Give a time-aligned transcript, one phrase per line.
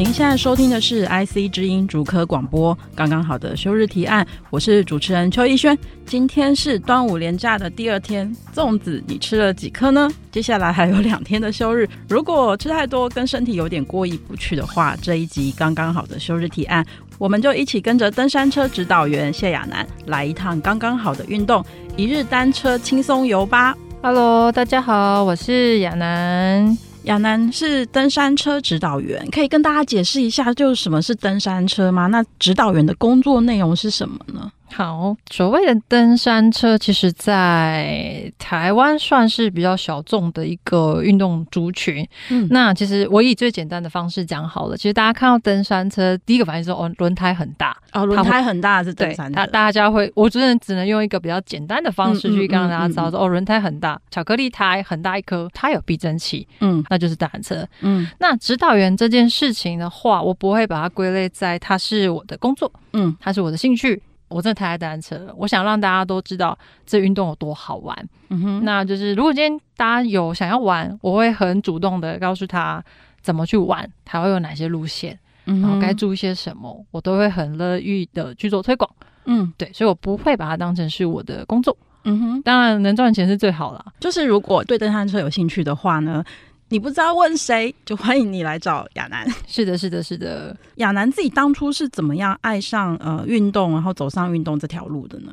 [0.00, 5.78] 您现在收听的是 IC 之音竹科广播，刚刚好的休日提案，我是主持人邱逸轩。
[6.06, 10.10] 今天是端午连假的第二天，粽子你吃了几颗呢？
[10.32, 16.82] 接下来还有两天的休日，如果吃太多跟身体有点过意不去的话，这一集刚刚好的休日提案，
[17.18, 21.62] 我们就一起跟着登山车指导员谢亚楠来一趟刚刚好的运动，
[21.98, 23.76] 一日单车轻松游吧。
[24.00, 26.89] Hello，大家好，我是亚楠。
[27.04, 32.06] 亚楠是登山车指导员，可以跟大家解释一下，就是什么是登山车吗？
[32.08, 34.50] 那指导员的工作内容是什么呢？
[34.72, 42.06] 好，所谓的登山车，其实在台湾算是比较小众的一个运动族群。
[42.30, 44.76] 嗯，那其实我以最简单的方式讲好了。
[44.76, 49.34] 其实大家看到登山车，第一个反应是哦，轮胎很大哦，轮胎很大是登山车。
[49.34, 57.66] 大大家会，我只能只能用一个比较简单的方式去跟大家知道说，哦，轮胎很大，巧克力胎很大一颗，它有避震器，嗯，那就是登山车。
[57.80, 64.00] 嗯，那指导员这件事情的话，我不会把它归类在它是我的工作，嗯，它是我的兴趣。
[64.30, 68.08] 我真的太爱单车了，我想让大家都知道这运动有多好玩。
[68.28, 72.82] 嗯哼，那就是如果今天大家有想要玩，我会很主动的告诉他
[73.20, 78.90] 怎么去玩，还会有哪些路线，嗯，然后该注意些什么，我都会很乐意的去做推广。
[79.26, 81.76] 嗯，对，所以我不会把它当成是我的工作。
[82.04, 83.84] 嗯哼，当然能赚钱是最好了。
[84.00, 86.24] 就是如果对登山车有兴趣的话呢，
[86.72, 89.28] 你不知道问谁，就欢迎你来找亚楠。
[89.48, 90.56] 是的，是的，是的。
[90.76, 95.32] 亚楠自己当初是怎么样爱上呃运动，然后走上运动这条路的呢？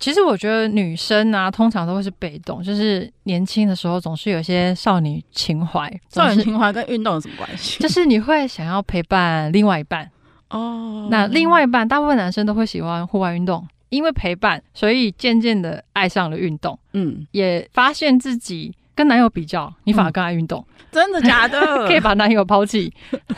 [0.00, 5.88] 其实我觉得女生啊，通常都会是被动，就是年轻的时候总是有些少女情怀。
[6.10, 7.78] 少女情怀跟运动有什么关系？
[7.80, 10.10] 就是你会想要陪伴另外一半
[10.50, 11.06] 哦。
[11.12, 16.76] 那另外一半，大部分男生都会喜欢户外运动，因为陪伴，所以渐渐的爱上了运动。
[16.92, 18.74] 嗯，也发现自己。
[18.96, 20.66] 跟男友比较，你反而更爱运动。
[20.68, 21.60] 嗯，真的假的？
[21.86, 22.92] 可以把男友抛弃，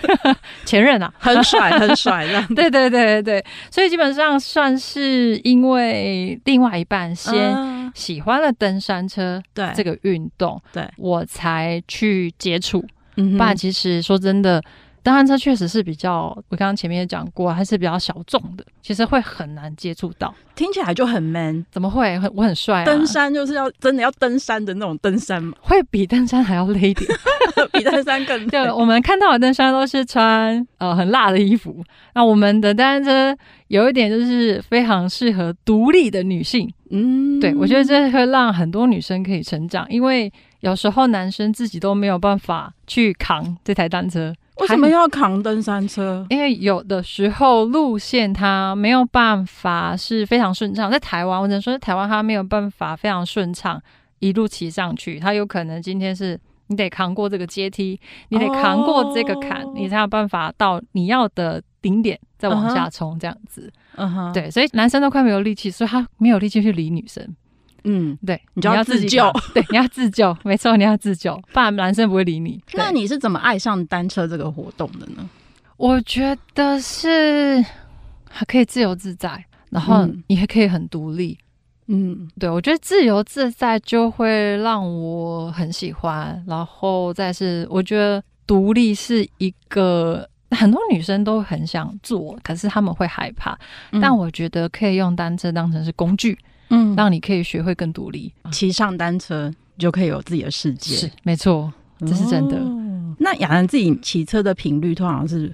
[0.65, 2.43] 前任啊，很甩，很甩的。
[2.57, 12.85] 对对对对，所以基本上算是因为另外一半先喜欢了登山车，对这个运动，对我才去接触。
[13.17, 14.63] 嗯，不然其实说真的。
[15.09, 20.35] 登山车确实是比较，我刚刚前面也讲过，还是比较小众的，其实会很难接触到。
[20.55, 22.19] 听起来就很 man，怎么会？
[22.19, 22.85] 很我很帅啊！
[22.85, 27.09] 登山就是要真的要登山的那种登山嘛，会比登山还要累一点，
[27.73, 28.47] 比登山更 累。
[28.49, 31.83] 对，我们看到的登山都是穿呃很辣的衣服，
[32.15, 33.35] 那我们的登山车
[33.69, 36.71] 有一点就是非常适合独立的女性。
[36.91, 40.31] 嗯，对，我觉得这会让很多女生可以成长，因为
[40.61, 44.35] 有时候男生自己都没有办法去扛这台单车。
[44.61, 46.27] 为什么要扛登山车？
[46.31, 53.81] 因为有的时候路线它没有办法是非常顺畅，在台湾，我只能说在台湾它没有办法非常顺畅
[54.19, 57.99] 一路骑上去，它有可能今天是你得扛过这个阶梯，
[58.31, 63.73] 你得扛过这个坎，哦、你才有办法到你要的顶点，再往下冲这样子。
[63.97, 67.25] 嗯哼，对，所以男生都快没有力气，所以他没有力气去理女生。
[67.85, 72.61] 嗯，对，你就要自救， 对，你要自救，没错，你要自救，不然男生不会理你。
[72.75, 75.29] 那你是怎么爱上单车这个活动的呢？
[75.77, 77.65] 我觉得是
[78.29, 81.39] 还可以自由自在，然后你还可以很独立。
[81.87, 93.59] 嗯，对，我觉得自由自在就会让我很喜欢，然后再是我觉得独立是一个很多女生都很想做，可是他们会害怕。
[93.93, 96.39] 嗯，但我觉得可以用单车当成是工具。
[96.71, 100.97] 嗯，让你可以学会更独立， 骑上单车就可以有自己的世界。
[100.97, 102.57] 是，没错，这是真的。
[102.57, 105.53] 哦，那亚楠自己骑车的频率通常是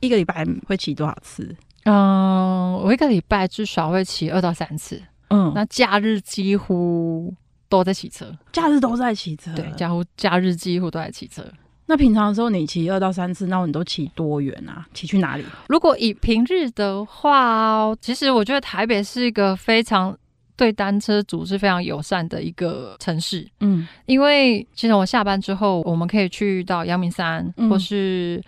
[0.00, 1.54] 一个礼拜会骑多少次？
[1.84, 5.02] 嗯，我一个礼拜至少会骑二到三次。
[5.30, 7.34] 嗯，那假日几乎
[7.68, 9.52] 都在骑车，假日都在骑车。
[9.54, 11.44] 对，假乎假日几乎都在骑车。
[11.86, 14.86] 那平常的时候你骑二到三次，那你都骑多远啊？
[14.94, 15.44] 骑去哪里？
[15.68, 20.16] 如果以平日的话，其实我觉得台北是一个非常。
[20.56, 28.42] 对单车族是非常友善的一个城市，嗯，因为其实我下班之后，我们可以去到阳明山，嗯、或是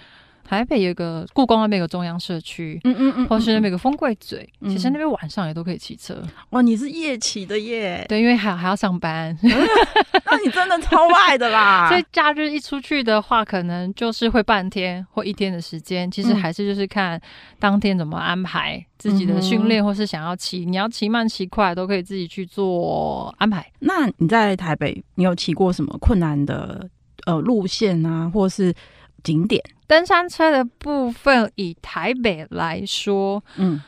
[0.45, 6.23] 台北有一个故宫那边有个中央社区，嗯嗯嗯，或是那边有个风柜嘴，嗯、其实那边晚上也都可以骑车。
[6.51, 8.05] 哇，你是夜骑的耶？
[8.09, 9.37] 对，因为还还要上班。
[9.43, 11.89] 那你真的超爱的啦！
[11.91, 16.11] 所以假日一出去的话，可能就是会半天或一天的时间。
[16.11, 17.21] 其实还是就是看
[17.59, 23.65] 当天怎么安排自己的训练，或是想要骑，你要骑慢骑快都可以自己去做安排。
[23.81, 26.89] 那你在台北，你有骑过什么困难的
[27.27, 28.75] 呃路线啊，或是
[29.23, 29.63] 景点？
[29.87, 33.81] 登山车的部分，以台北来说，嗯，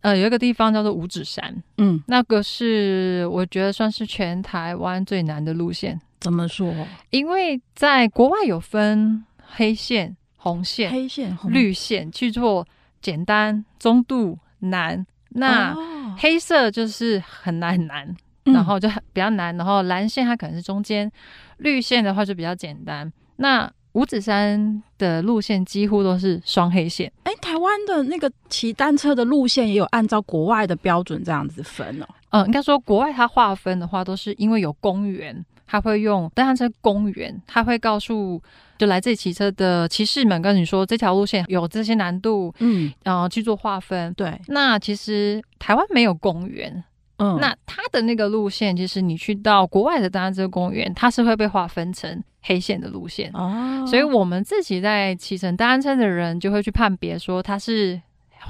[0.00, 6.00] 呃，有一个地方叫做五指山，嗯，那个是我觉得算是全台湾最难的路线。
[6.20, 6.74] 怎么说？
[7.10, 9.24] 因为在国外有分
[9.56, 12.66] 黑线、红线、黑线、绿线去做
[13.00, 15.06] 简单、中度、难。
[15.36, 15.74] 那
[16.16, 19.56] 黑色就是很难很难，嗯、然后就比较难。
[19.56, 21.10] 然后蓝线它可能是中间，
[21.56, 23.12] 绿线的话就比较简单。
[23.36, 27.10] 那五指山的路线几乎都是双黑线。
[27.24, 32.06] 哎，台湾的那个骑单车的路线也有按照国外的标准这样子分哦。
[32.30, 38.42] 嗯，应该说国外它划分的话，都是因为有公园，它会用登山车公园，它会告诉
[38.76, 44.12] 就来这里骑车的骑士们跟你说这条路线有这些难度，嗯，然后去做划分。
[44.14, 46.82] 对，那其实台湾没有公园。
[47.16, 53.84] 嗯，那它的那个路线，其实你去到国外的登山车公园，它是会被划分成黑线的路线哦。
[53.86, 58.00] 所以我们自己在骑乘登山车的人，就会去判别说它是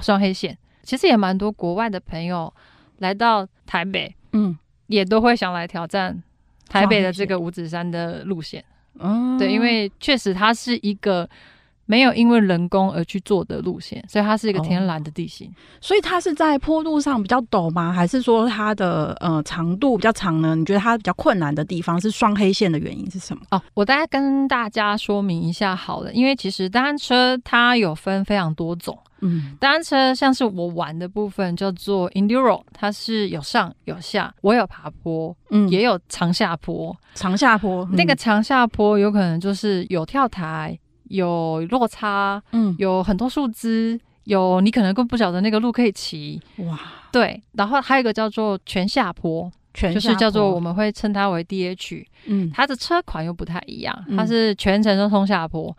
[0.00, 0.56] 双黑线。
[0.82, 2.52] 其实也蛮多国外的朋友
[2.98, 4.56] 来到台北，嗯，
[4.86, 6.22] 也都会想来挑战
[6.68, 8.64] 台北的这个五指山的路线。
[8.98, 11.28] 嗯，对，因为确实它是一个。
[11.86, 15.48] 没有因为人工而去做的路线，所以它是一个天然的地形。
[15.48, 17.92] 哦、所以它是在坡度上比较陡吗？
[17.92, 20.54] 还是说它的呃长度比较长呢？
[20.54, 23.42] 你觉得它比较困难的地方是双黑线的原因是什么？
[23.50, 28.98] 哦，我大概跟大家说明一下好了，因为其实单车它有分非常多种。
[29.20, 36.94] 嗯，单车像是我玩的部分叫做 Enduro，它是有上有下，我有爬坡，嗯，也有长下坡。
[37.14, 40.78] 长下坡，嗯、那个长下坡有可能就是有跳台。
[41.08, 46.78] 有落差，嗯，有很多树枝，有你可能更不晓得那个路可以骑，哇，
[47.12, 50.00] 对，然后还有一个叫做全下坡，全下坡。
[50.00, 55.76] 就是叫做我们会称它为 DH，嗯，它的车款又不太一样，它是全程都冲下坡，嗯、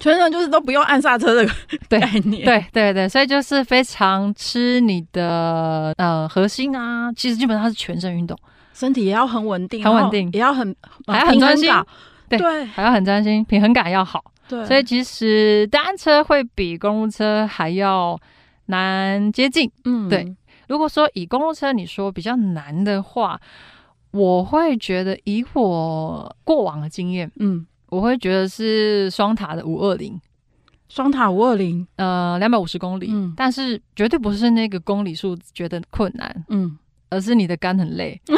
[0.00, 1.48] 全程就是都不用按刹车的
[1.88, 8.36] 概念，对对对，所以就是非常吃你的呃核心啊，其实基本上是全身运动，
[8.72, 10.74] 身体也要很稳定，很稳定，也要很
[11.06, 11.70] 还要很专心，
[12.38, 14.24] 对，对还要很专心，平衡感要好。
[14.48, 18.18] 对，所以其实单车会比公路车还要
[18.66, 19.70] 难接近。
[19.84, 20.36] 嗯，对。
[20.68, 23.40] 如果说以公路车你说比较难的话，
[24.10, 30.18] 我会觉得以我过往的经验，嗯，我会觉得是双塔的五二零，
[30.88, 36.78] 双塔五二零，呃，两百五十公里，嗯，但是绝对不是那个公里数觉得困难，嗯，
[37.10, 38.20] 而是你的肝很累。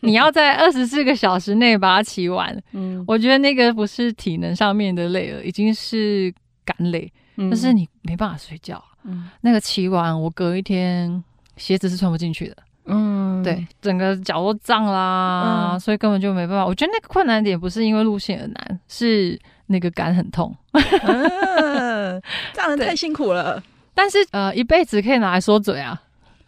[0.08, 6.32] 你要在二十四个小时内把它骑完， 嗯，我觉得那个不是体能上面的累了，已经是
[6.64, 11.22] 肝累，但是你没办法睡觉，嗯，那个骑完我隔一天
[11.56, 12.56] 鞋子是穿不进去的，
[12.86, 16.66] 嗯，对，整个脚都胀啦，所以根本就没办法。
[16.66, 23.62] 我觉得那个困难点不是因为路线而难，是那个肝很痛， 这样子太辛苦了。
[23.94, 26.00] 但是呃，一辈子可以拿来说嘴啊。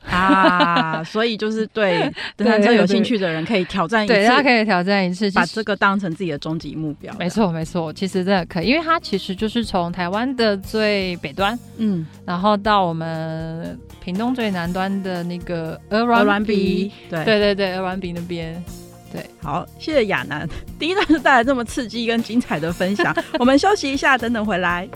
[0.08, 7.14] 啊，所以就是对登山车有兴趣的人可以挑战一次， 对，他可以挑战一次，把这个当成自己的终极目标。
[7.18, 18.62] 没错，没错，其实真的可以，因为它其实就是从台湾的最北端，嗯，然后到我们屏东最南端的那个鹅銮鼻，对，对对对，鹅銮鼻那边，
[19.12, 20.48] 对，好，谢谢亚楠，
[20.78, 24.88] 第一段是带来这么刺激跟精彩的分享，我们休息一下，等等回来。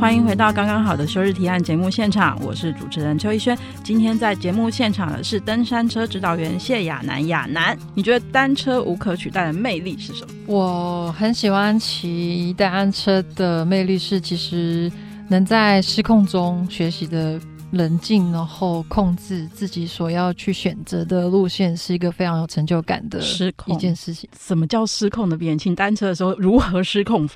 [0.00, 3.58] 欢迎回到刚刚好的休日提案节目现场，我是主持人邱一轩。
[3.82, 7.26] 今天在节目现场的是登山车指导员谢亚楠。
[7.26, 10.30] 亚楠，你觉得单车无可取代的魅力是什么？
[10.46, 14.90] 我很喜欢骑单车的魅力是，其实
[15.28, 17.38] 能在失控中学习的
[17.72, 24.28] 冷静，然后控制自己所要去选择的路线，是一个非常有成就感的失控一件事情。
[24.38, 27.28] 什么叫失控的别人骑单车的时候如何失控？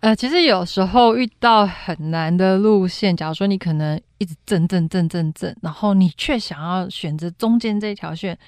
[0.00, 8.38] 呃，其实有时候遇到很难的路线，假如说你可能一直震震震震震，然后你却想要选择中间这条线，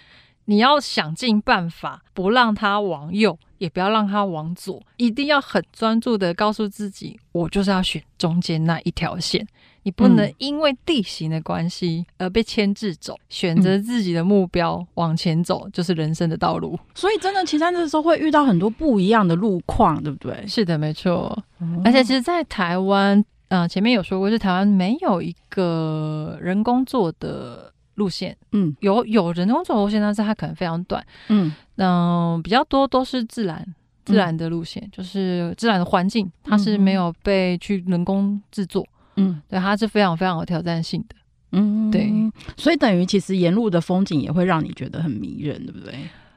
[0.50, 9.47] 你要想尽办法不让它往右，也不要让它往左，一定要很专注的告诉自己，我就是要选中间那一条线。
[9.83, 16.78] 你不能因为地形的关系而被牵制走，嗯、选择自己的目标往前走，就是人生的道路。
[16.95, 20.47] 所以，真的骑山的时候会遇到很多不一样的路况，对不对？
[20.47, 21.38] 是的，没错。
[21.61, 27.71] 嗯、而且，其实，在台湾，嗯、呃，前面有说过，是台湾没有一个人工做的。
[27.99, 33.67] 路线，嗯，有有人工走路线，但是它可能非常短，嗯，嗯、呃，比较多都是自然
[34.05, 38.87] 自然的路线，嗯、就是自然的环境，它是没有被去人工制作，
[39.17, 41.17] 嗯，对，它是非常非常有挑战性的，
[41.52, 42.09] 嗯，对，
[42.57, 45.95] 所以等于其实沿路的风景也会让你觉得很迷人，对不对？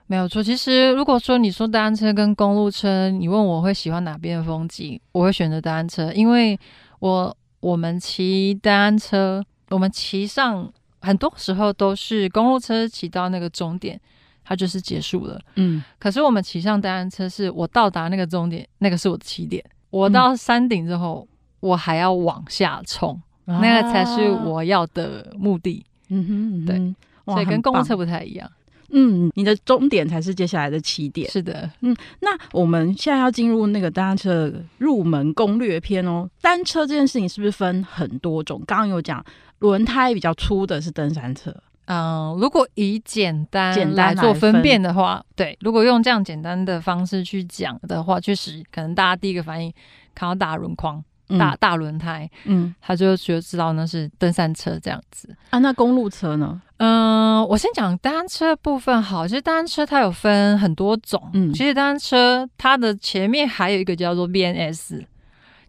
[0.07, 6.59] 没有错，其实如果说你说单车跟公路车，你问我会喜欢哪边的风景，我会选择单车，因为
[6.99, 10.67] 我我们骑单车，我们骑上。
[11.01, 13.99] 很多时候都是公路车骑到那个终点，
[14.43, 15.39] 它就是结束了。
[15.55, 19.63] 嗯，可是我们骑上单车，是我到达那个终点，那个是我的起点。
[19.89, 21.35] 我到山顶之后，嗯、
[21.71, 25.85] 我还要往下冲，啊、那个才是我要的目的。
[26.07, 28.49] 嗯哼，嗯哼，对，所以跟公路车不太一样。
[28.91, 31.29] 嗯，你的终点才是接下来的起点。
[31.29, 36.29] 是的，嗯，那我们现在要进入那个单车入门攻略篇哦。
[36.41, 38.61] 单车这件事情是不是分很多种？
[38.65, 39.23] 刚刚有讲。
[39.59, 41.55] 轮胎比较粗的是登山车，
[41.85, 49.71] 嗯，如果以简单简单做分辨的话，对，如果用这样简单的方式去讲的话，确实可能大家第一个反应
[50.15, 50.99] 看到大轮框、
[51.31, 55.33] 嗯、大大轮胎，嗯，他就觉得知道那是登山车这样子。
[55.49, 56.61] 啊，那公路车呢？
[56.77, 65.05] 嗯，我先讲单车部分好，其实单车它有分很多种，嗯，其实单车它的前面还有一个叫做 BNS。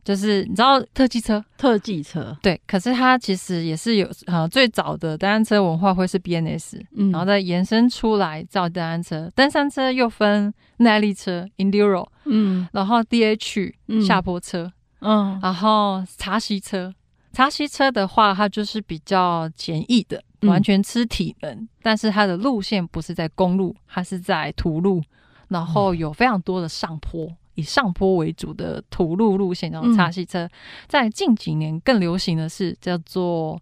[0.05, 2.37] 就是你知道特技车，特技车。
[2.43, 13.73] 对，可是它其实也是有呃最早的单车文化会是 BNS，嗯，然后再延伸出来造单车，登山车又分耐力车 Enduro，嗯，然后 DH
[14.05, 14.73] 下坡车，嗯，
[15.43, 16.95] 然后茶席车，
[17.33, 25.03] 茶席车的话它就是比较简易的，完全吃体能，嗯，但是它的路线不是在公路，它是在土路，
[25.49, 27.29] 然后有非常多的上坡。
[27.55, 30.51] 以上坡为主的土路路线，然后插吸车，嗯、
[30.89, 33.61] 在近几年更流行的是叫做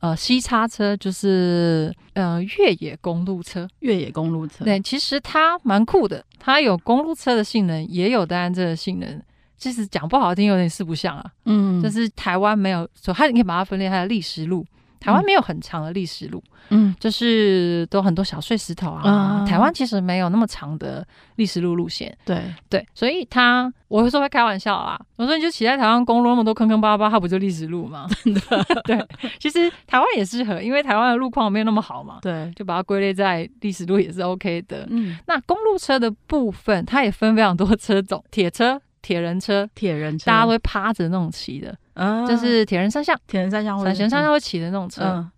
[0.00, 3.68] 呃西叉车，就是呃越野公路车。
[3.78, 9.22] 越野公路车，对，其实它蛮酷的，它有公路车的性能，也有单车的性能。
[9.58, 11.30] 其实讲不好听，有点四不像啊。
[11.44, 14.64] 嗯，就是台湾没有，所以它你可以把它分裂它的历史路。
[15.00, 19.02] 台湾没有很长的历史路，嗯，就是都很多小碎石头啊。
[19.04, 28.08] 嗯、台湾其实没有那么长的历史路路线，对对，所以他我有时候会开玩笑啊，我说你就骑在台湾公路那么多坑坑巴巴，它不就历史路吗？
[28.24, 28.40] 真的，
[28.82, 29.06] 对，
[29.38, 34.84] 其实台湾也适合，因为台湾的路况没有那么好嘛，对，就把它归类在历史路也是 OK 的。
[34.90, 41.74] 嗯，那公路车的部分，它也分非常多车种，铁车、铁人车、铁人车，大家都会趴着那种骑的。
[41.94, 45.02] 嗯，就是铁人三项，铁人三项，铁人三项会骑的那种车。
[45.02, 45.30] 嗯，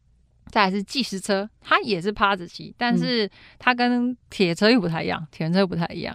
[0.48, 6.12] 再来是计时车，它也是趴着骑，但是它跟铁车又不太一样，铁人车又不太一样。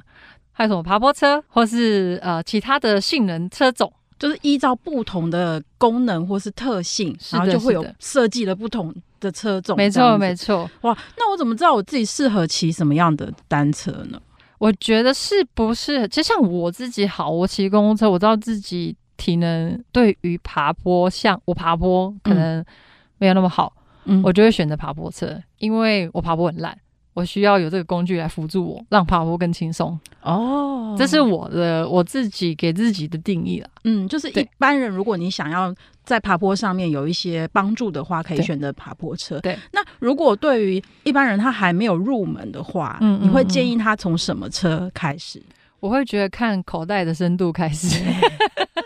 [0.51, 9.77] 还有什么爬坡车，或是呃其他的性能车种，就是依照不同的功能或是特性，然后就会有设计了不同的车种。
[9.77, 10.69] 没错，没错。
[10.81, 14.19] 哇，那我怎么知道我自己适合骑什么样的单车呢？
[14.57, 18.95] 我觉得是不是，就像我自己好，我骑公共车，我知道自己。
[19.17, 22.63] 体能对于爬坡，像我爬坡可能
[23.17, 23.71] 没有那么好，
[24.03, 26.77] 嗯，我就会选择爬坡车，因为我爬坡很烂，
[27.15, 29.97] 我需要有这个工具来辅助我，让爬坡更轻松。
[30.21, 33.69] 哦，这是我的我自己给自己的定义了。
[33.85, 39.39] 嗯，就是一般人，如果你想要在爬坡上面有一些帮助的话，可以选择爬坡车。
[39.39, 45.41] 对，那如果对于一般人他还没有入门的话，嗯，你会建议他从什么车开始？
[45.79, 48.03] 我会觉得看口袋的深度开始。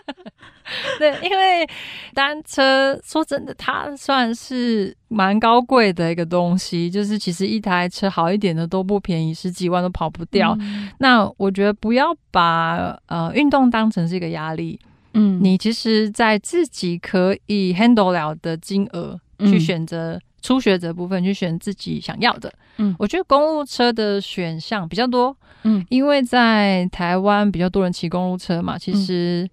[1.00, 1.68] 对，因为
[2.14, 10.56] 单车说真的，它算是蛮高贵的一个东西，就是其实一台车好一点的都不便宜，十几万都跑不掉。
[10.60, 14.80] 嗯、那我觉得不要把呃运动当成是一个压力，
[15.14, 22.54] 嗯，你其实在自己可以 handle 了的金额去选择初学者部分，去选自己想要的。
[22.78, 29.50] 嗯，我觉得公路车的选项比较多，嗯，因为在台湾比较多人骑公路车嘛，其实。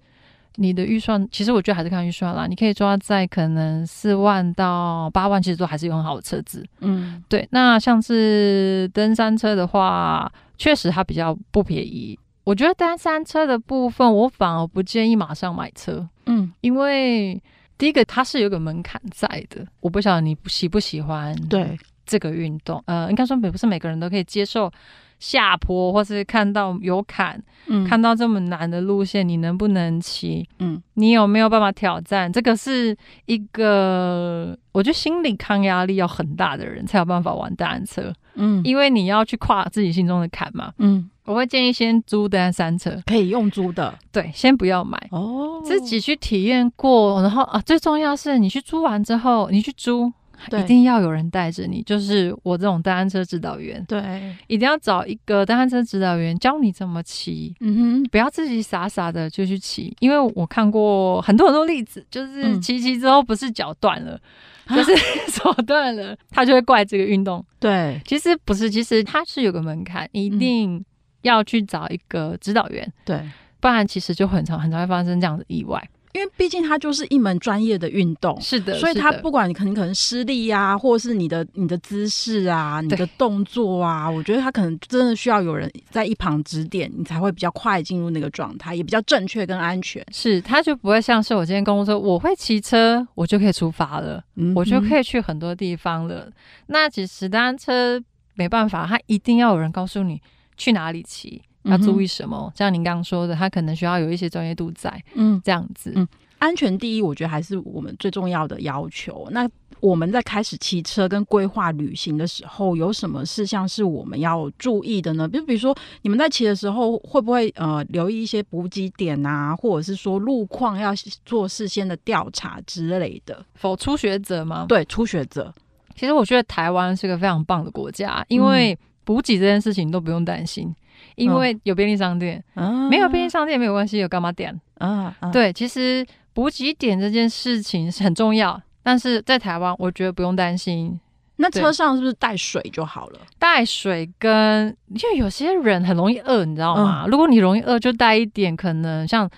[0.56, 2.46] 你的预算，其实我觉得还是看预算啦。
[2.46, 6.66] 你可以抓在可能四万到八万，其实都还是有很好的车子。
[6.80, 7.46] 嗯，对。
[7.50, 12.18] 那像是登山车的话，确实它比较不便宜。
[12.44, 16.08] 我觉得登山车的部分，我反而不建议马上买车。
[16.26, 17.40] 嗯，因为
[17.76, 21.34] 第一个它是有个门槛在的，我不晓得你喜不喜欢。
[21.48, 22.82] 对，这个运动。
[22.86, 24.70] 呃，应该说，不是每个人都可以接受
[25.18, 30.46] 下坡，或是看到有坎，嗯，看到这么难的路线，你能不能骑？
[30.58, 32.32] 嗯，你有没有办法挑战？
[32.32, 32.96] 这个是
[33.26, 38.12] 一个，我觉得心理抗压力要很大的人才有办法玩单车。
[38.34, 40.72] 嗯，因为你要去跨自己心中的坎嘛。
[40.78, 41.10] 嗯。
[41.24, 50.25] 我会建议先租单山车，可以用租的，对，先不要买哦，自己去体验过，然后啊，最重要是你去租完之后，你去租，对，
[50.58, 64.20] 一定要有人带着你，就是我这种登山车指导员，对，一定要找一个登山车指导员教你怎么骑，嗯哼，不要自己傻傻的就去骑，因为我看过很多很多例子，就是骑骑之后不是脚断了。
[64.68, 64.92] 就是
[65.30, 67.44] 手断了，他就会怪这个运动。
[67.60, 70.84] 对，其实不是，其实它是有个门槛，一定
[71.22, 72.92] 要去找一个指导员。
[73.04, 73.22] 对，
[73.60, 75.80] 不然其实就很常很常会发生这样的意外。
[76.16, 90.02] 因为毕竟它就是一门专业的运动，是的，所以它不管你可能可能失力啊，或者是你的你的姿势啊，你的动作啊，我觉得它可能真的需要有人在一旁指点，你才会比较快进入那个状态，也比较正确跟安全。
[90.10, 96.30] 是，它就不会像是我今天跟我说，我会骑车，我就可以出发了，嗯，我就可以去很多地方了。
[96.68, 98.02] 那其实单车
[98.34, 100.20] 没办法，它一定要有人告诉你
[100.56, 101.42] 去哪里骑。
[101.66, 102.50] 要注意什么？
[102.50, 106.06] 嗯、像您刚刚说的，他可能需要有一些专业度在，嗯，这样子，嗯，
[106.38, 109.26] 安全第一，我觉得还是我们最重要的要求。
[109.30, 109.48] 那
[109.80, 115.28] 我们在开始骑车跟规划旅行的时候，有什么事项是我们要注意的呢？
[115.28, 120.94] 就，比如说，你们在骑的时候，会不会呃留意一些补给点啊，或者是说路况要
[121.26, 123.44] 做事先的调查之类的？
[123.54, 124.64] 否初学者吗？
[124.66, 125.52] 对，初学者。
[125.94, 130.74] 其实我觉得台湾是个非常棒的国家，因为补给这件事情都不用担心。
[131.16, 134.58] 因为有便利商店，哦、没有便利商店没有关系，有柑仔店。
[134.78, 141.00] 啊，啊对，其实补给点这件事情是很重要，但是在台湾，我觉得不用担心。
[141.38, 143.20] 那车上是不是带水就好了？
[143.38, 147.04] 带水跟，因为有些人很容易饿，你知道吗？
[147.04, 149.28] 嗯、如果你容易饿，就带一点，可能像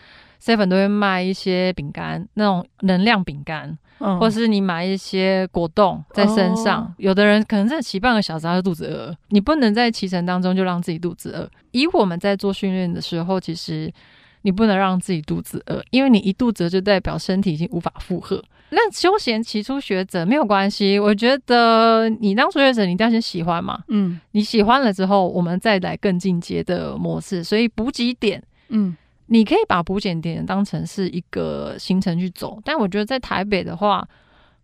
[0.40, 3.76] seven 都会卖一些饼干，那种能量饼干。
[4.00, 11.50] 嗯、或是你买一些果冻在身上，哦、有的人可能在骑半个小时他就肚子饿，你不能在骑乘当中就让自己肚子饿。
[11.72, 13.92] 以我们在做训练的时候，其实
[14.42, 18.42] 你不能让自己肚子饿，因为你一肚子饿就代表身体已经无法负荷。
[18.70, 23.82] 那休闲骑初学者没有关系，我觉得你当初学者，你一定要先喜欢嘛。
[23.88, 27.42] 嗯，你喜欢了之后，我们再来更进阶的模式。
[27.42, 28.96] 所以补给点，嗯。
[29.28, 34.06] 你可以把补给点当成是一个行程去走，但我觉得在台北的话，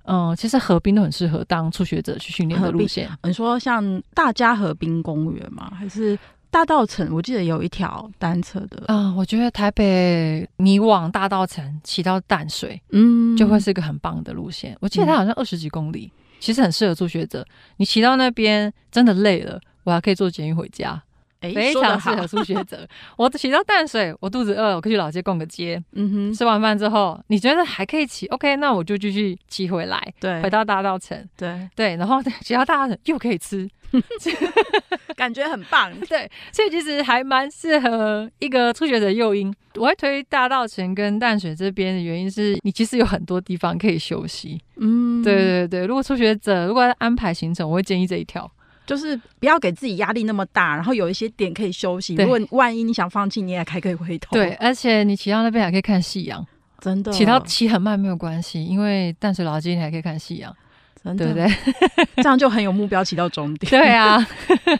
[0.04, 3.08] 嗯、呃，其实河滨都很适合当初学者去训练的路线。
[3.22, 5.70] 你说像大家河滨公园吗？
[5.78, 6.18] 还是
[6.50, 7.08] 大道城？
[7.12, 8.78] 我记得有一条单车的。
[8.86, 14.76] 啊、呃，我觉得台北你往大道城骑到淡水，嗯，就会是一个很棒的路线。
[14.80, 17.44] 我记得它好像二十几公里，嗯、其实很适合初学者。
[17.76, 21.02] 你骑到那边真的累了，我还可以坐捷运回家。
[21.40, 22.86] 非常适合初学者。
[23.16, 25.82] 我骑到淡水，我肚子饿，我可以去老街逛个街。
[25.92, 30.00] 嗯哼，吃完饭之后，你觉得还可以骑？OK，那我就继续骑回来。
[30.20, 31.22] 对，回到大道城。
[31.36, 33.68] 对对，然后骑到大道城又可以吃，
[35.16, 35.92] 感觉很棒。
[36.08, 39.54] 对，所以其实还蛮适合一个初学者诱因。
[39.76, 44.60] 我会推大道城跟淡水这边的原因是你其实有很多地方可以休息。
[44.76, 45.86] 嗯，对对对。
[45.86, 48.48] 如果初学者如果要安排行程，我会建议这一条。
[48.86, 52.14] 就是不要给自己压力那么大，然后有一些点可以休息。
[52.16, 54.36] 如果万一你想放弃，你也还可以回头。
[54.36, 56.46] 对，而且你骑到那边还可以看夕阳，
[56.80, 57.10] 真的。
[57.10, 60.54] 骑到骑很慢没有关系，因为淡水老街你还可以看夕阳，
[61.02, 61.48] 真的对不
[61.96, 62.06] 对？
[62.22, 63.70] 这样就很有目标，骑到终点。
[63.70, 64.18] 对啊，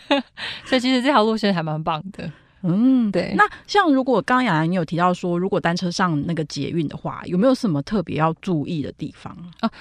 [0.65, 2.31] 所以其实这条路线还蛮棒的。
[2.61, 3.33] 嗯，对。
[3.35, 9.71] 那像如果刚刚雅兰你有提到说，如果单车上那个捷运的话，有没有什么特别要注意的地方啊？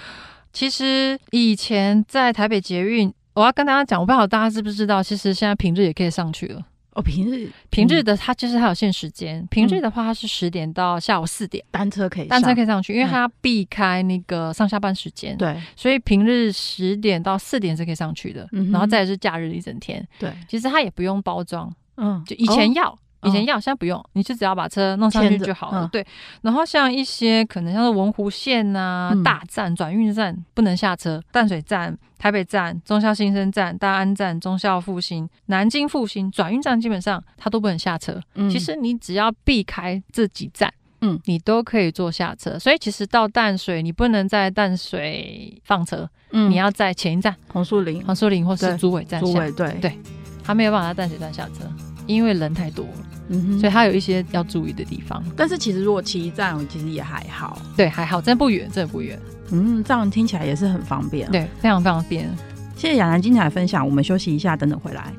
[0.52, 3.12] 其实以前在台北捷运。
[3.34, 6.62] 我要跟大家讲，我不知道大家知不知道，其实现在平日也可以上去了。
[6.92, 15.36] 哦，平日平日的它其实它有限时间，嗯、平日的话它是十点到下午四点，单车可以上单车可以上去，因为它要避开那个上下班时间。
[15.36, 20.06] 对、嗯，所以平日十点到四点是可以上去的，嗯、然后再是假日一整天。
[20.20, 22.88] 对，其实它也不用包装，嗯，就以前要。
[22.90, 25.84] 哦以前要，现在不用，你就只要把车弄上去就好了。
[25.84, 26.06] 嗯、对，
[26.42, 38.20] 然后像一些可能像是文湖线啊、嗯、大站、转运站不能下车，淡水站、台北站、忠孝新生站、大安站、忠孝复兴、南京复兴转运站，基本上它都不能下车。
[38.34, 42.58] 嗯、其实你只要避开这几站，嗯，你都可以坐下车。
[42.58, 49.38] 所以其实到淡水，你不能在淡水放车，嗯，你要在前一站红树林、红树林或是竹尾站下。
[49.38, 49.98] 对对，对，
[50.42, 51.64] 他没有办法在淡水站下车，
[52.06, 52.92] 因为人太多了。
[53.58, 57.60] 所以它有一些要注意的地方，但是其实如果骑一站，其实也还好。
[57.76, 59.18] 对，还好，真的不远，真的不远。
[59.50, 61.30] 嗯，这样听起来也是很方便。
[61.30, 62.30] 对，非常非常便。
[62.76, 65.12] 谢谢亚楠精彩的分享，我们休息一下，等等回来。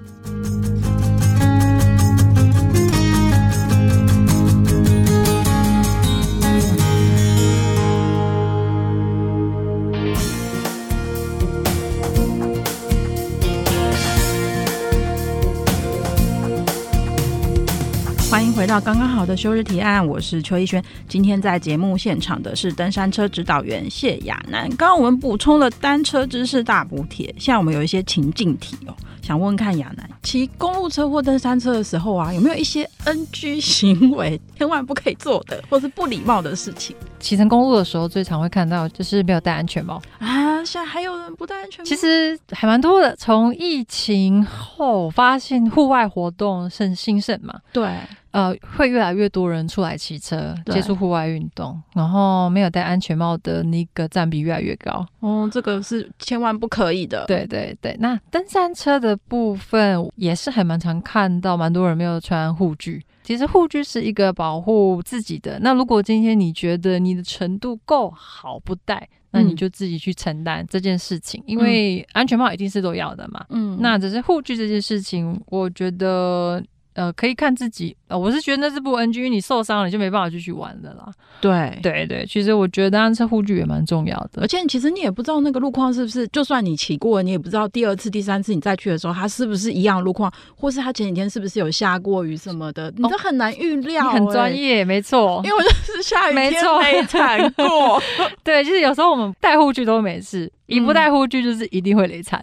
[18.55, 20.81] 回到刚刚好的休日提案，我是邱逸轩。
[21.09, 24.69] 今天在节目现场的是登山车指导员谢亚楠。
[24.77, 36.95] 刚刚我们补充了单车知识大补贴，现在我们有一些情境题哦，想问问看亚楠，骑公路车或登山车的时候啊，有没有一些 NG 行为，千万不可以做的，或是不礼貌的事情？
[37.25, 40.63] 骑乘公路的时候，最常会看到就是没有戴安全帽啊！
[40.63, 41.83] 现在还有人不戴安全帽？
[41.83, 43.15] 其实还蛮多的。
[43.15, 47.89] 从疫情后，发现户外活动盛兴盛嘛，对。
[48.29, 55.03] 呃，会越来越多人出来骑车，接触户外运动，然后没有戴安全帽的那个占比越来越高。
[55.21, 57.25] 哦，这个是千万不可以的。
[57.25, 63.03] 对对对，那登山车的部分也是还蛮常看到，蛮多人没有穿护具。
[63.25, 65.57] 其实护具是一个保护自己的。
[65.59, 73.43] 那如果今天你觉得你的程度够好不戴，那你就自己去承担这件事情，嗯，因为安全帽一定是都要的嘛。
[73.49, 76.63] 嗯，那只是护具这件事情，我觉得。
[76.95, 77.95] 呃，可以看自己。
[78.07, 81.11] 呃，我是觉得那是不 NG，因为你受伤了，你就没办法继续玩的啦。
[81.41, 84.41] 对对对，其实我觉得单车护具也蛮重要的。
[84.41, 94.09] 而且其实你也不知道那个路况是不是，就算你骑过，你也不知道第二次、第三次你再去的时候，它是不是一样路况，或是它前几天是不是有下过雨什么的，你都很难预料、欸。
[94.09, 95.41] 哦、很专业，没错。
[95.43, 98.01] 因为我就是下雨天没错没惨过。
[98.43, 102.41] 对，就是有时候我们带护具都没事，一不带护具就是一定会雷惨。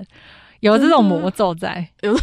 [0.63, 2.15] 有这种魔咒在，有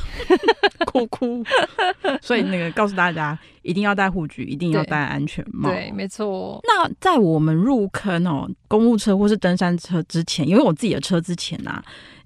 [0.86, 1.44] 哭 哭，
[2.24, 5.70] 所以那个告诉大家，一定要戴护具，一定要戴安全帽。
[5.70, 6.58] 对，对没错。
[6.64, 11.84] 那在我们入坑哦，公路车或是登山车之前，因为我自己的车之前啊，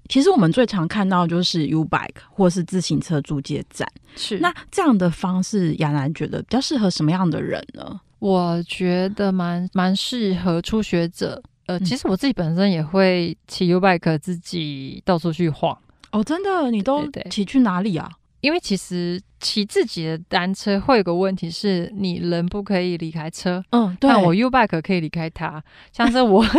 [0.08, 3.86] 其实我们最常看到就是 U bike 或是自行车租借站。
[4.14, 8.00] 是，那这样的方式，亚楠觉得比较适合什么样的人呢？
[8.20, 11.42] 我觉得蛮蛮适合初学者。
[11.66, 15.76] 呃，其实我自己本身也会骑 U bike，自己到处去晃。
[16.14, 18.08] 哦，真的，你都骑去哪里啊？
[18.40, 23.64] 因为其实骑自己的单车会有个问题是，你人不可以离开车。
[23.70, 24.08] 嗯，对。
[24.08, 26.44] 但我 U bike 可以离开它，像是我。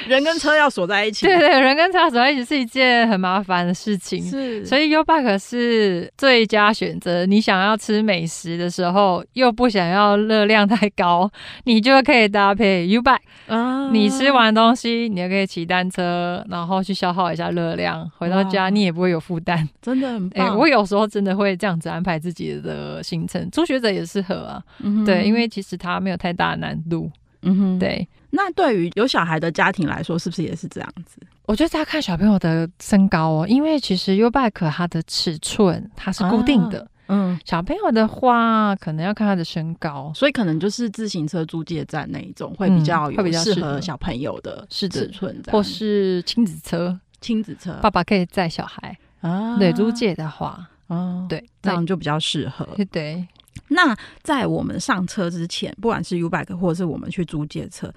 [0.08, 7.26] 人跟车要锁在一起，对对，人跟车要锁在一起是一件很麻烦的事情，是，所以 U-Bike 是最佳选择。
[7.26, 11.30] 你想要吃美食的时候，又不想要热量太高，
[11.64, 13.18] 你就可以搭配 U-Bike。
[13.48, 20.48] 啊，你吃完东西，你就可以骑单车，然后去消耗一下热量，回到家你也不会有负担，真的很棒。
[20.48, 24.62] 欸，我有时候真的会这样子安排自己的行程，初学者也适合啊。
[24.82, 27.10] 嗯，对，因为其实它没有太大的难度。
[27.42, 28.08] 嗯哼，对。
[28.30, 31.20] 那对于有小孩的家庭来说，是不是也是这样子？
[31.46, 36.80] 我觉得要看小朋友的身高哦，因为其实 U-Bike 它的尺寸它是固定的。
[36.80, 49.58] 啊、嗯，小朋友的话可能要看他的身高，所以可能就是自行车租借站那一种会比较会比较适合小朋友的尺寸，是的，或是亲子车，亲子车，爸爸可以载小孩啊。
[49.58, 52.64] 对，租借的话，啊，对，这样就比较适合。
[52.92, 53.26] 对。
[53.68, 57.92] 那在我们上车之前，不管是 U-Bike 或者是我们去租借车，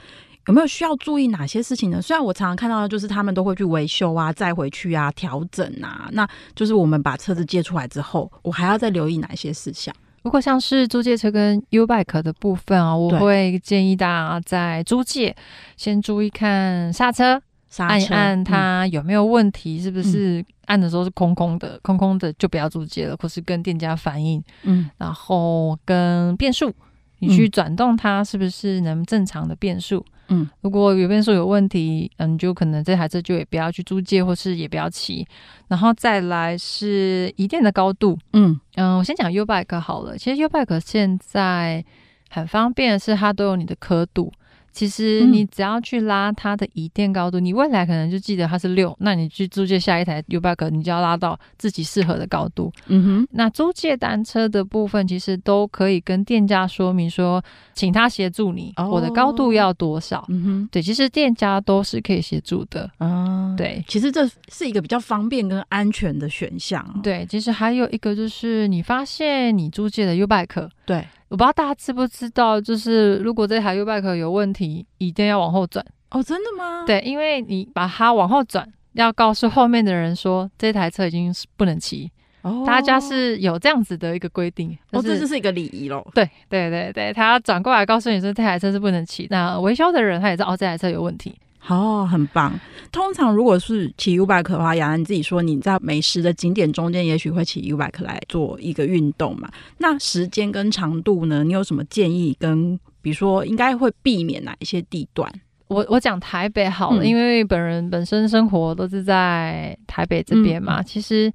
[0.48, 2.02] 有没有需要注意哪些事情呢？
[2.02, 9.94] 虽然我常常看到的就是他们都会去维修啊、载回去啊、调整啊，那就是我们把车子借出来之后，我还要再留意哪些事项？
[10.22, 15.36] 如果像是租借车跟 U-Bike 的部分啊，我会建议大家在租借
[15.76, 17.42] 先注意看刹车。
[17.80, 21.76] 按一按它有没有问题，嗯、是不是按的时候是空空的？
[21.76, 24.44] 嗯、空空的就不要租借了，或是跟店家反映。
[24.64, 26.72] 嗯，然后跟变速，
[27.20, 30.06] 你去转动它是不是能正常的变速？
[30.30, 35.28] 嗯，如果有变速有问题，嗯，你就可能这台车就也不要去租借，或是也不要骑。
[35.68, 38.18] 然后再来是一定的高度。
[38.32, 40.18] 嗯嗯，我先讲 U-Bike 好了。
[40.18, 41.84] 其实 U-Bike 现在
[42.30, 44.32] 很方便的是它都有你的刻度。
[44.74, 52.72] 其实你只要去拉它的椅垫高度，嗯，你未来可能就记得它是六，那你去租借下一台 U-Bike，你就要拉到自己适合的高度。
[52.88, 60.22] 嗯哼，那租借单车的部分，其实都可以跟店家说明说，请他协助你，我的高度要多少。
[60.22, 60.26] 哦。
[60.30, 62.90] 嗯哼，对，其实店家都是可以协助的。
[63.00, 66.84] 嗯，对，其实这是一个比较方便跟安全的选项。
[67.04, 71.08] 对，其实还有一个就是，你发现你租借的 U-Bike，对。
[71.30, 75.84] 我不知道大家知不知道，就是如果这台 U-Bike 有问题，一定要往后转。
[76.12, 76.84] 哦，真的吗？
[76.86, 82.12] 对，因为你把它往后转，要告诉后面的人说这台车已经是不能骑。
[82.44, 84.78] 哦，大家是有这样子的一个规定。
[84.92, 86.06] 哦，这就是一个礼仪喽。
[86.14, 89.26] 对对对对，他要转过来告诉你说这台车是不能骑。
[89.32, 91.36] 那维修的人他也知道哦，这台车有问题。
[91.68, 92.60] 哦，很棒。
[92.92, 99.50] 通常如果是骑 U bike 的话，雅安你自己说你在美食的景点中间，也许会骑 U bike 来做一个运动嘛？
[99.78, 101.44] 那时间跟长度呢？
[101.44, 102.36] 你有什么建议？
[102.40, 105.32] 跟比如说，应该会避免哪一些地段？
[105.70, 110.82] 我我讲台北好了，嗯、因为本人本身生活都是在台北这边嘛。
[110.82, 111.32] 嗯、其实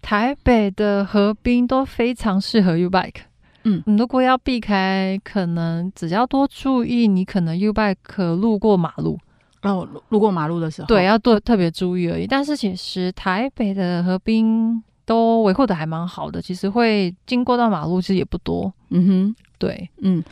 [0.00, 3.20] 台北的河滨都非常适合 U bike。
[3.64, 9.18] 嗯，如果要避开，可能只要多注意，你可能 U bike 路过马路。
[9.62, 12.26] 哦，路过马路的时候，对，要多特别注意而已。
[12.26, 18.72] 但是其实台北的河滨都维护的还蛮好的，其实会经过到马路其实也不多。
[18.90, 20.22] 嗯哼，对，嗯。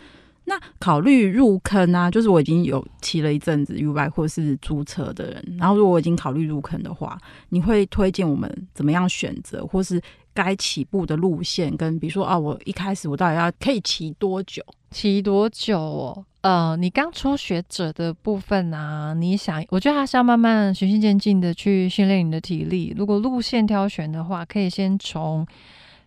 [0.48, 10.00] 那考虑入坑啊，就是我已经有骑了一阵子 U-bike 或是租车的人，然后如果我已经考虑入坑的话，你会推荐我们怎么样选择，或是
[10.32, 11.76] 该起步的路线？
[11.76, 14.62] 跟比如说啊，我一开始我到底要可以骑多久？
[14.92, 16.24] 骑多久哦？
[16.46, 22.94] 呃，你刚初学者的部分啊，你想，我觉得还是要慢慢循序渐进的去训练你的体力。
[22.96, 25.44] 如果路线挑选的话，可以先从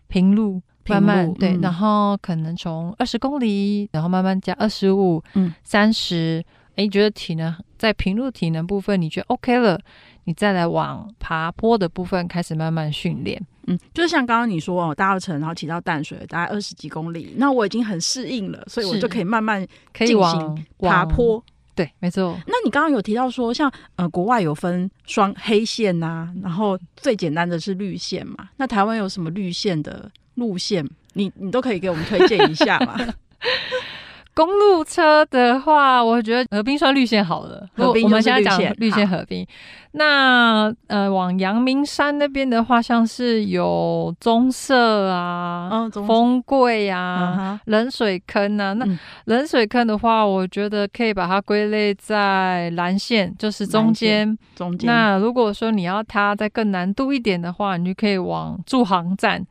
[0.08, 0.62] 平路。
[0.88, 6.42] 慢慢对，嗯、然后可能从二十公里，然后慢慢加二十五、嗯，三十。
[6.74, 9.78] 哎，觉得体能在平路体能部分你觉得 OK 了，
[10.24, 13.40] 你再来往爬坡的部分开始慢慢训练。
[13.66, 21.42] 嗯，就是像刚刚你说哦，大稻埕然后骑到淡水大概二十几公里，那我已经很适应了，所以我就可以慢慢进行爬坡。
[21.74, 22.36] 对，没错。
[22.46, 28.48] 那你刚刚有提到说，像呃国外有分双黑线呐、啊，然后最简单的是绿线嘛？
[28.56, 30.10] 那台湾有什么绿线的？
[30.36, 32.96] 路线，你你都可以给我们推荐一下嘛？
[34.34, 37.68] 公路车的话，我觉得河滨算绿线好了。
[37.74, 39.46] 河滨我们现在讲绿线河滨。
[39.92, 48.72] 那呃，往阳明山那边的话，像是有棕色啊、嗯、风柜啊、冷、嗯、水坑啊。
[48.72, 48.86] 那
[49.24, 54.38] 冷水坑的话，我觉得可以把它归类在蓝线，就是中间。
[54.54, 54.86] 中间。
[54.86, 59.44] 那如果说你要它再更难度一点的话，你就可以往驻航站。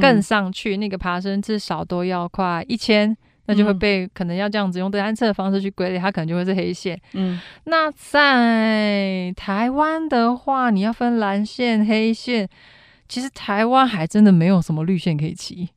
[0.00, 3.14] 更上去，那个爬升至少都要快一千，
[3.52, 6.98] 那就会被可能要这样子用单车的方式去归类，它可能就会是黑线。
[7.12, 12.48] 嗯，那在台湾的话，你要分蓝线、黑线，
[13.08, 15.68] 其实台湾还真的没有什么绿线可以骑。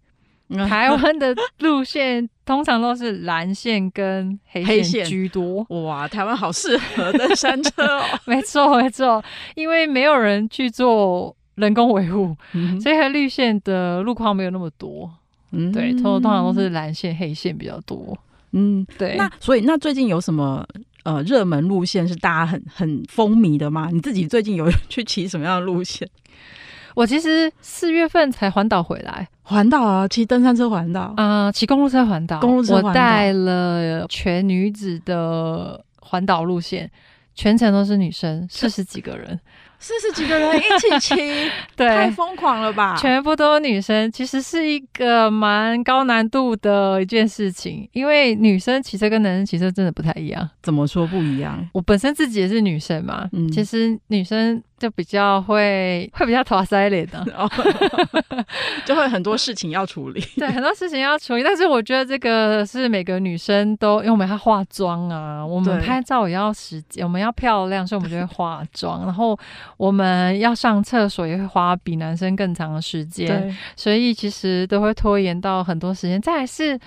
[0.70, 5.66] 台 湾的路线通常都是蓝线跟黑线居多。
[5.70, 8.04] 哇，台湾好适合登山车哦！
[8.26, 9.24] 没错，没错，
[9.56, 11.36] 因为没有人去做。
[11.56, 15.10] 人工维护，嗯、所以它绿线的路况没有那么多。
[15.56, 18.18] 嗯，对，通通常都是蓝线、黑线比较多。
[18.52, 19.16] 嗯，对。
[19.18, 20.66] 那所以，那最近有什么
[21.04, 23.90] 呃热门路线是大家很很风靡的吗？
[23.92, 26.08] 你自己最近有 去骑什么样的路线？
[26.96, 32.40] 我其实四月份才环岛回来，环岛啊，骑登山车环岛啊，骑、呃、公路车环岛。
[32.40, 36.90] 公路车环岛，我带了全女子的环岛路线，
[37.34, 39.38] 全程都是女生，四十几个人。
[39.80, 41.16] 四十几个人一起骑，
[41.76, 42.96] 对，太疯狂了吧！
[42.98, 50.50] 全部都是女生，其实是一个蛮高难度的一件事情，因为女生骑车跟男生骑车真的不太一样。
[50.64, 51.68] 怎么说不一样？
[51.74, 54.62] 我本身自己也是女生嘛，嗯，其实女生。
[54.78, 57.26] 就比较会 会比较拖塞脸的，
[58.86, 60.22] 就会很多事情要处理。
[60.38, 61.44] 对，很多事情要处理。
[61.44, 69.06] 但是我觉得这个是每个女生都，因为我们要化妆啊，我们拍照也要时间，我们要漂亮，所以我们就会化妆。
[69.06, 69.38] 然后
[69.78, 76.22] 我们要上厕所也会花比男生更长的时间，所以其实都会拖延到很多时间。
[76.22, 76.80] 再来是。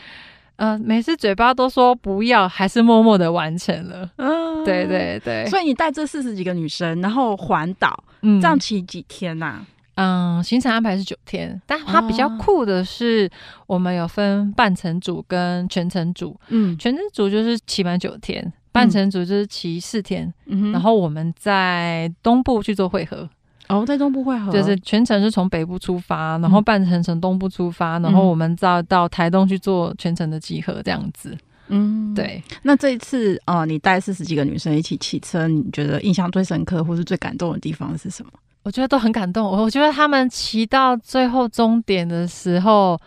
[0.59, 4.09] 嗯、呃，每次嘴巴都说不要，还是默默的完成了。
[4.17, 5.47] 嗯，对对对。
[5.47, 9.67] 所以你带这四十几个女生，然后环岛，嗯，这样骑几天呐、啊？
[9.95, 13.29] 嗯，行程安排是九天，但它比较酷的是，
[13.67, 16.39] 我们有分半程组跟全程组。
[16.49, 20.33] 嗯，全程组就是骑满九天，半程组就是骑四天。
[20.47, 23.29] 嗯，然后我们在东部去做汇合。
[23.69, 31.37] 哦，在东部汇合，就是全程是从北部出发，然后半程从东部出发，嗯、然后我们再到台东去做全程的集合，这样子。
[31.69, 32.43] 嗯，对。
[32.63, 38.33] 那这一次啊、呃，你带四十几个女生一起骑车，你觉得印象最深刻或是最感动的地方是什么？
[38.63, 39.47] 我觉得都很感动。
[39.47, 42.99] 我觉得他们骑到最后终点的时候，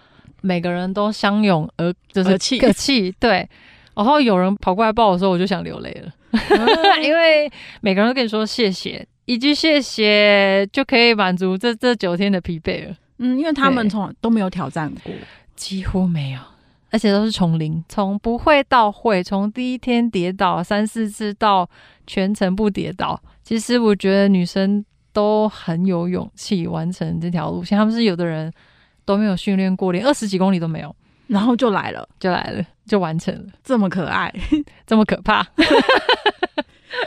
[0.41, 3.49] 每个人都相拥而就是客气，对。
[3.95, 9.05] 然后有人跑过来抱我的时候，我就想流泪了，嗯、 因为每个人都跟你说谢谢。
[9.31, 12.93] 一句谢谢就可以满足这这九天的疲惫了。
[13.19, 15.13] 嗯，因为他们从来都没有挑战过，
[15.55, 16.39] 几乎没有，
[16.89, 21.69] 而且都是从零，从不会到会，从第一天跌倒三四次到
[22.05, 23.17] 全程不跌倒。
[23.41, 28.51] 其实我觉得女生都很有勇气完成这条路线，他们是有的人
[29.05, 30.93] 都没有训练过，连二十几公里都没有，
[31.27, 34.29] 然后就来了，就来了，就完成了，这么可爱，
[34.85, 35.47] 这么可怕。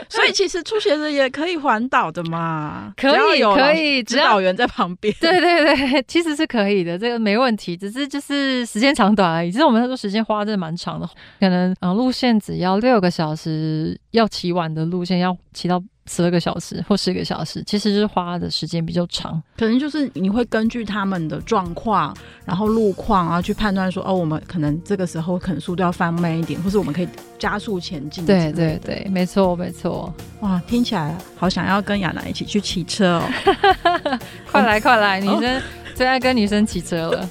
[0.09, 5.13] 所 所以其实初学者也可以环岛的嘛，可 以可以，指导员在旁边。
[5.21, 9.51] 对 对对，其实是可以的，这个没问题，只是就是时间长短而已。
[9.51, 11.07] 其实我们那时候时间花的蛮长的，
[11.39, 15.81] 可能嗯路线只要六个小时，要骑完的路线要骑到。
[16.07, 19.41] 十二个小时或十个小时，其实是花的时间比较长。
[19.57, 28.23] 可能就是你会根据他们的状况，然后路况啊，去判断说，哦，我们可能这个时候可能速度要放慢一点，或是我们可以加速前进。
[28.23, 30.13] 对对对，没错没错。
[30.41, 34.19] 哇，听起来好想要跟亚楠一起去骑车哦！
[34.51, 35.59] 快 来快来，女生
[35.95, 37.27] 最爱跟女生骑车了。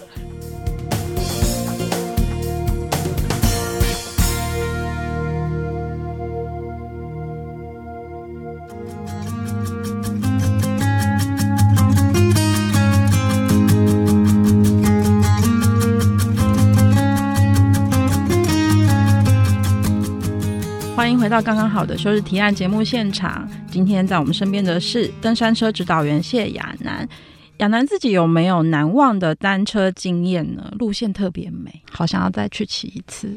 [21.34, 23.50] 到刚刚好的休日提案节目现场。
[23.68, 27.08] 今天在我们身边的是登山车指导员谢亚楠。
[27.56, 30.72] 亚楠自己有没有难忘的单车经验呢？
[30.78, 33.36] 路线特别美，好想要再去骑一次。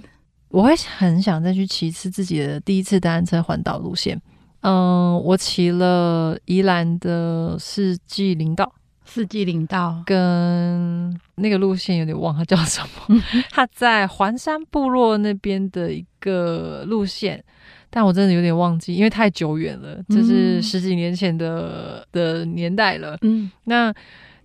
[0.49, 4.21] 我会很想再去骑一次自己的第一次单车环岛路线。
[4.61, 8.71] 嗯，我骑了宜兰的四季林道，
[9.05, 13.19] 四季林道跟那个路线有点忘，它叫什么？
[13.49, 17.43] 它在环山部落那边的一个路线。
[17.89, 23.17] 但我真的有点忘记，因为太久远了，这是十几年前的、嗯、的年代了。
[23.21, 23.93] 嗯，那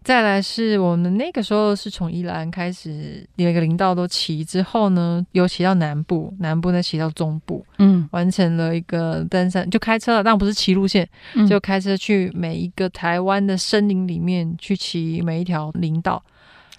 [0.04, 16.22] 再来是我们那个时候是从宜兰开始，每个林道都骑之后呢，又骑到南部，南部再骑到中部，嗯，完成了一个登山，就开车了，但不是骑路线，嗯、就开车去每一个台湾的森林里面去骑每一条林道。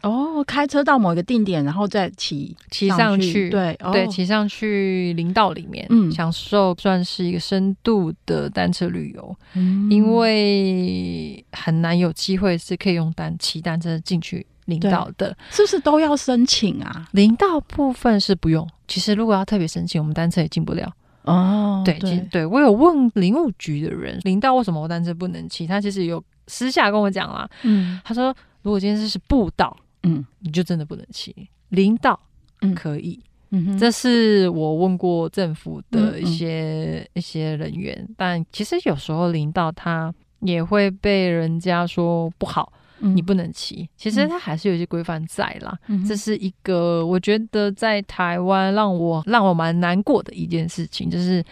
[0.03, 17.07] 哦，开车到某一个定点，然后再骑骑上去，对、哦、对，骑上去林道里面，嗯，享受算是一个深度的单车旅游，嗯，因为很难有机会是可以用单骑单车进去林道的，是不是都要申请啊？
[17.13, 20.91] 林道部分是不用，其实如果要特别申请，我们单车也进不了。
[21.21, 25.65] 哦，对对对，我有问林务局的人，林道为什么我单车不能骑？
[25.65, 29.73] 他其实有私下跟我讲啦，嗯，他说如果今天这是步道。
[30.03, 31.35] 嗯，你就真的不能骑。
[31.69, 32.19] 领导，
[32.61, 45.77] 嗯，可以，嗯哼，这是我问过政府的一些、嗯嗯、一些人员，但其实有时候领导他也会被人家说不好，嗯、你不能骑，其实它还是有一些规范在啦。
[45.87, 51.43] 嗯、这是一个我觉得在台湾让我让我蛮难过的一件事情，就是。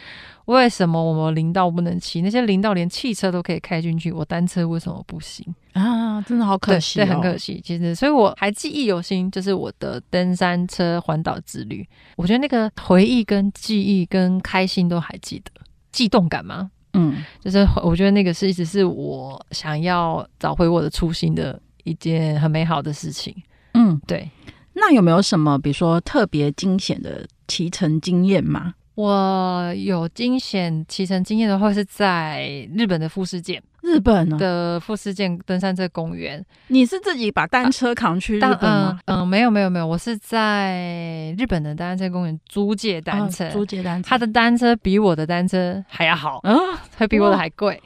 [0.46, 2.22] 为什么我们林道不能骑？
[2.22, 6.20] 那些林道连汽车都可以开进去，我单车为什么不行啊？
[6.24, 7.62] 真的好可惜，哦，对，很可惜。
[7.64, 11.88] 其实，所以我还记忆犹新，就是我的登山车环岛之旅。
[12.18, 15.52] 我觉得那个回忆、跟记忆、跟开心都还记得，
[15.92, 16.72] 悸动感吗？
[16.94, 23.36] 嗯，就是我觉得那个是一直是我想要找回我的初心的一件很美好的事情。
[23.74, 24.30] 嗯，对。
[24.74, 28.74] 那有没有什么，比如说特别惊险的骑乘经验吗？
[28.96, 36.46] 我有惊险骑乘经验的话，是在日本的富士见，日本的富士见登山这公园。
[36.68, 39.00] 你是自己把单车扛去日本吗？
[39.06, 44.10] 嗯，嗯，没有没有没有，我是在日本的单车公园租借单车，租借单车。
[44.10, 46.58] 他的单车比我的单车还要好，嗯，
[46.96, 47.82] 还比我的还贵。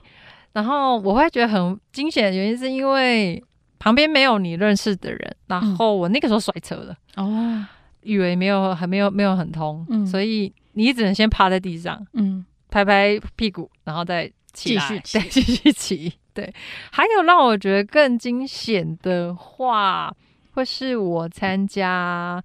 [0.54, 3.44] 然后我会觉得很惊险的原因，是因为
[3.78, 5.36] 旁边没有你认识的人。
[5.48, 7.64] 然后我那个时候摔车了，哦，
[8.06, 10.54] 以为没有还没有没有很通，嗯，所以。
[10.78, 16.14] 你只能先趴在地上，嗯，拍拍屁股，然后再起来，继续再，继续骑。
[16.34, 16.54] 对，
[16.92, 20.14] 还有让我觉得更惊险的话，
[20.52, 22.44] 会是我参加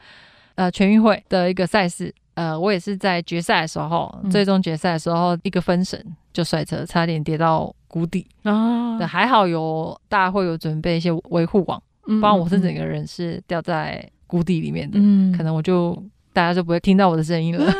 [0.54, 6.00] 呃全运会的一个赛事，呃，我也是在决赛的时候，嗯、最终决赛的时候一个分神
[6.32, 8.96] 就摔车，差点跌到谷底啊！
[8.96, 16.00] 对，还好有大家会有准备一些维护网，不然我是整个人是掉在谷底里面的，嗯，可能我就。
[16.32, 17.74] 大家就不会听到我的声音了。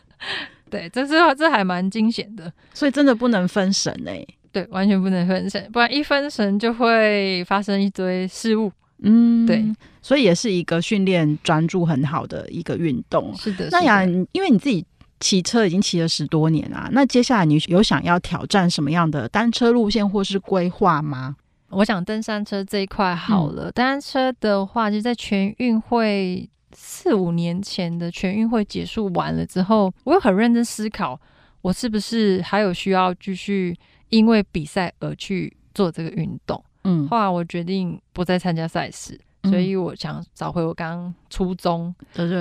[0.70, 4.28] 对，这是这还蛮惊险的，所以真的不能分神哎、欸。
[4.50, 8.72] 对，完全不能分神，不然一分神就会发生一堆事物。
[9.02, 9.62] 嗯，对，
[10.00, 13.36] 所以也是一个训练专注很好的一个运动。
[13.36, 14.82] 是的，那呀，因为你自己
[15.20, 21.36] 骑车已经骑了十多年啊，那接下来你有想要挑战什么样的单车路线或是规划吗？
[21.70, 26.48] 我想登山车这一块好了，嗯、山车的话，就在全运会。
[26.72, 31.20] 四五年前的全运会结束完了之后，我又很认真思考，
[31.62, 33.76] 我是不是还有需要继续
[34.10, 36.64] 因为比赛而去做这个运动？
[36.84, 41.94] 嗯，后来我决定不再参加赛事，所以我想找回我刚刚初衷，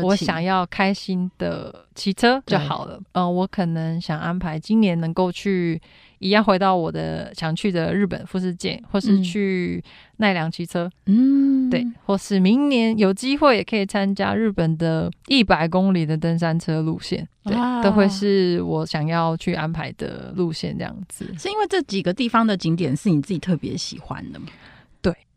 [0.04, 2.98] 我想要开心的骑车就好了。
[3.14, 5.82] 嗯、呃，我可能想安排今年能够去。
[6.20, 9.82] 一样回到我的想去的日本富士见，或是去
[10.18, 21.24] 奈良骑车，嗯，对，或是明年有机会也可以参加日本的一百公里的登山车路线，对，啊、都会是我想要去安排的路线，这样子。
[21.38, 24.48] 是因为这几个地方的景点是你自己特别喜欢的吗？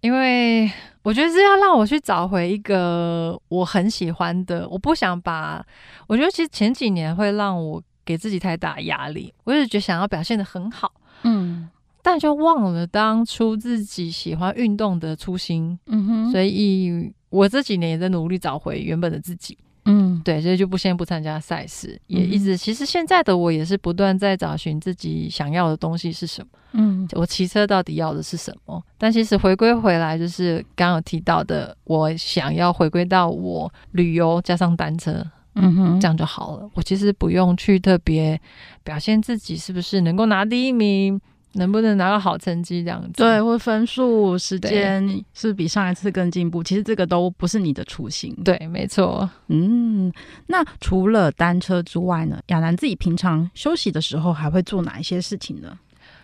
[0.02, 0.70] 对，因为
[1.02, 5.64] 我觉得是要让我去找回一个我很喜欢的，我不想把，
[6.06, 7.82] 我觉得其实前几年会让我。
[8.04, 10.92] 给自己太大压力，我一直觉得想要表现的很好，
[11.22, 11.70] 嗯，
[12.02, 28.82] 但就忘了当初自己喜欢运动的初心，嗯哼，所以我这几年也在努力找回原本的自己，嗯，对，所以就不先不参加赛事，嗯、也一直其实现在的我也是不断在找寻自己想要的东西是什么，嗯，我骑车到底要的是什么？
[28.96, 35.24] 但其实回归回来，就是刚刚有提到的，我想要回归到我旅游加上单车。
[35.54, 36.70] 嗯哼，这样就好了。
[36.72, 38.40] 我其实不用去特别
[38.82, 41.20] 表现自己是不是能够拿第一名，
[41.54, 43.10] 能不能拿到好成绩这样子。
[43.16, 46.62] 对，或分数、时间是是比上一次更进步？
[46.62, 48.34] 其实这个都不是你的初心。
[48.44, 49.28] 对，没错。
[49.48, 50.12] 嗯，
[50.46, 52.40] 那除了单车之外呢？
[52.48, 55.78] 亚楠自己平常休息的时候还会做哪一些事情呢？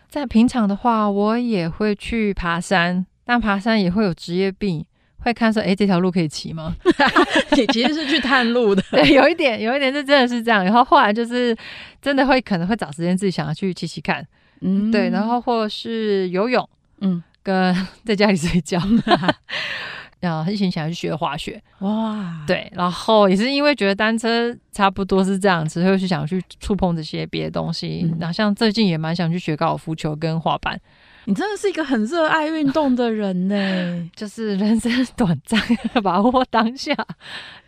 [0.09, 4.85] 在平常的话，我也会去爬山，但爬山也会有职业病。
[5.21, 6.73] 会看说，哎，这条路可以骑吗？
[7.57, 10.65] 你其实是去探路的， 对，有一点，有一点是真的是这样。
[10.65, 11.55] 然后后来就是
[12.01, 14.25] 真的会可能会找时间自己想要去骑骑看，
[14.61, 16.69] 嗯，对，然后或是游泳，
[17.01, 18.81] 嗯，跟在家里睡觉，
[20.21, 28.01] 然后一心想要去学滑雪，哇，对，然后也是因为觉得单车差不多是这样子，所以去想去触碰这些别的东西。
[28.05, 30.81] 嗯、然后像最近也蛮想去学高尔夫球跟滑板。
[31.27, 35.61] 你真的是一个很热爱运动的人呢， 就是人生短暂，
[36.03, 36.97] 把握当下。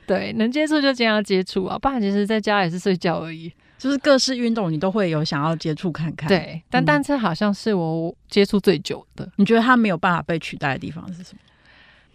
[0.07, 3.53] 对，能接触就尽量接触啊，不然其实在家也是睡觉而已。
[3.81, 6.28] 就是各式运动你都会有想要接触看看。
[6.28, 9.24] 对，但单车好像是我接触最久的。
[9.24, 9.33] 嗯。
[9.37, 11.41] 你觉得它没有办法被取代的地方是什么？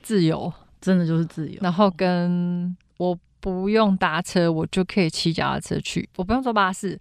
[0.04, 1.58] 自由，真的就是自由。
[1.62, 7.00] 然后跟我不用搭车，我就可以骑脚踏车去，我不用坐巴士。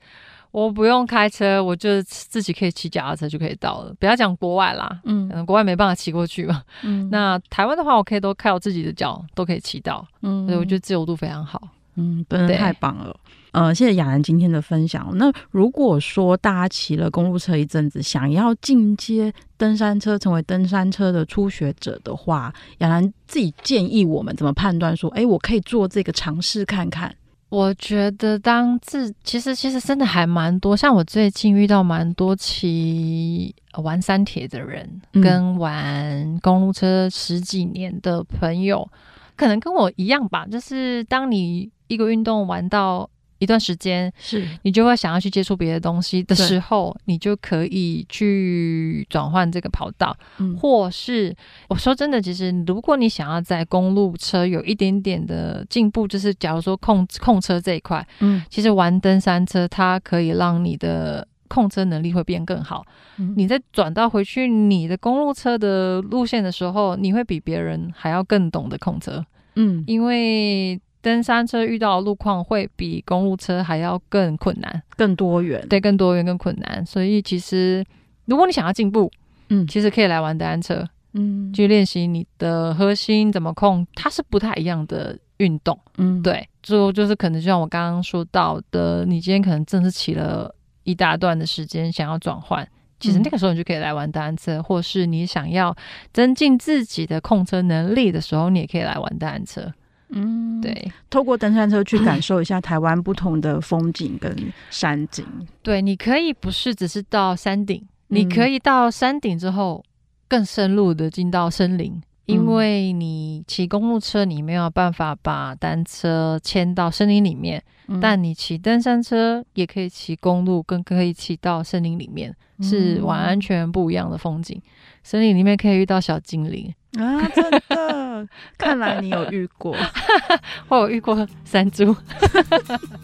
[0.50, 3.92] 我不用开车，我就自己可以骑脚踏车就可以到了。
[3.98, 6.62] 不要讲国外啦，嗯，可能国外没办法骑过去嘛。
[6.82, 10.06] 嗯，那台湾的话，我可以都靠自己的脚都可以骑到。
[10.22, 11.60] 嗯，所以我觉得自由度非常好。
[11.96, 13.14] 嗯，真的太棒了。
[13.52, 15.10] 呃，谢谢亚楠今天的分享。
[15.14, 27.14] 那如果说大家骑了公路车一阵子，想要进阶登山车，成为登山车的初学者的话，亚楠自己建议我们怎么判断说，哎，我可以做这个尝试看看。
[27.48, 38.88] 我觉得当自其实其实真的还蛮多，像我最近遇到蛮多骑玩山铁的人，嗯、跟玩公路车十几年的朋友，
[39.36, 43.08] 可能跟我一样吧，就是当你一个运动玩到。
[43.40, 51.34] 一段时间，是你就会想要去接触别的东西的时候，你就可以去转换这个跑道，嗯、或是
[51.68, 62.86] 我说真的，其实如果你想要在公路车有一点点的进步，就是假如说控控车这一块，嗯，其实玩登山车它可以让你的控车能力会变更好。
[63.18, 69.22] 嗯、你在转到回去你的公路车的路线的时候，你会比别人还要更懂得控车，
[69.56, 70.80] 嗯，因为。
[71.04, 76.84] 登山车遇到的路况会比公路车还要更困难、更多元，对，更多元、更困难。
[76.86, 77.84] 所以其实，
[78.24, 79.12] 如果你想要进步，
[79.50, 86.48] 嗯，其实可以来玩登山车，嗯，去练习你的核心怎么控，它是不太一样的运动，嗯，对。
[86.62, 90.50] 就就是可能就像我刚刚说到的，你今天可能正是骑了
[90.84, 92.66] 一大段的时间，想要转换，
[92.98, 95.76] 其实那个时候你就可以来玩登山车，嗯、或是你想要
[96.14, 99.70] 增进自己的控车能力的时候，你也可以来玩登山车。
[100.14, 104.34] 嗯，对，透过登山车去感受一下台湾不同的风景跟
[104.70, 105.24] 山景。
[105.62, 109.84] 对，你可以不是只是到山顶，嗯、你可以到山顶之后
[110.28, 124.62] 更深入的进到森林，嗯、因为你骑公路车你没有办法把单车牵到森林里面，嗯、但你骑登山车也可以骑公路，更可以骑到森林里面，嗯、是完全不一样的风景。
[125.02, 126.72] 森林里面可以遇到小精灵。
[126.98, 128.28] 啊，真的！
[128.56, 129.76] 看来你有遇过，
[130.68, 131.94] 我有遇过山猪，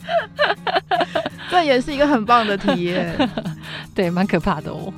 [1.50, 3.28] 这也是一个很棒的体验。
[3.94, 4.92] 对，蛮可怕的哦。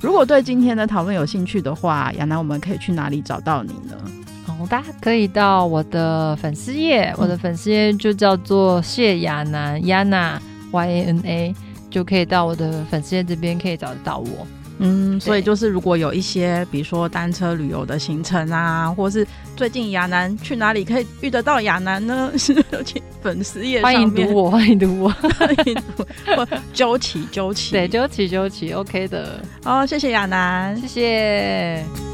[0.00, 3.96] 如果对今天的讨论有兴趣的话，亚楠，我们可以去哪里找到你呢？
[4.48, 11.54] 哦，大家可以到我的粉丝页，我的粉丝页就叫做谢亚楠，亚娜 Y A N A，
[11.90, 14.46] 就可以到我的粉丝页这边可以找得到我。
[14.78, 22.30] 嗯，所以就是如果有一些，比如说单车旅游的行程啊，或是最近亚楠去哪里可以遇得到亚楠呢？
[22.36, 26.06] 请粉丝也欢迎读我，欢迎读我，欢迎读
[26.36, 29.42] 我，揪起揪起，对，揪起揪起，OK 的。
[29.64, 32.05] 好，谢谢亚楠，谢谢。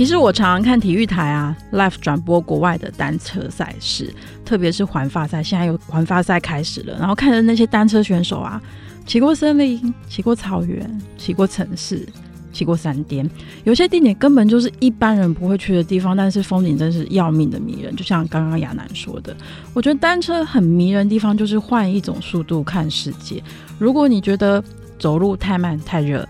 [0.00, 4.10] 其实我常常看体育台啊，live 转播国外的单车赛事，
[4.46, 6.96] 特别是环法赛，现在有环法赛开始了。
[6.98, 8.58] 然后看着那些单车选手啊，
[9.04, 12.08] 骑过森林，骑过草原，骑过城市，
[12.50, 13.28] 骑过山巅，
[13.64, 17.94] 有些地点根本就是一般人不会去的地方，但是风景真是要命的迷人。
[17.94, 19.36] 就像刚刚亚楠说的，
[19.74, 23.42] 我觉得单车很迷人的地方就是换一种速度看世界。
[23.78, 24.64] 如果你觉得
[24.98, 26.26] 走路太慢太热，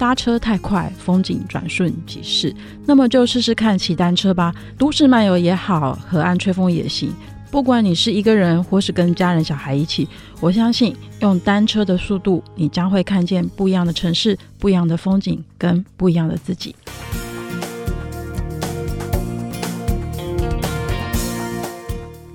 [0.00, 2.54] 搭车太快，风景转瞬即逝，
[2.86, 4.50] 那么就试试看骑单车吧。
[4.78, 7.12] 都市漫游也好，河岸吹风也行。
[7.50, 10.08] 不管你是一个人，或是跟家人、小孩一起，
[10.40, 16.74] 我相信用单车的速度，你将会看见不一样的城市、不一样的风景跟不一样的自己。